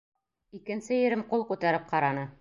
[0.59, 2.29] Икенсе ирем ҡул күтәреп ҡараны.